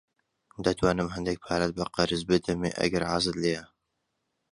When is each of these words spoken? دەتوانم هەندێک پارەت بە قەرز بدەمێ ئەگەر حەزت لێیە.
دەتوانم 0.65 1.07
هەندێک 1.15 1.39
پارەت 1.45 1.71
بە 1.77 1.85
قەرز 1.95 2.21
بدەمێ 2.29 2.71
ئەگەر 2.79 3.03
حەزت 3.11 3.35
لێیە. 3.41 3.63